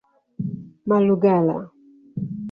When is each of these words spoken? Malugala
Malugala 0.87 1.57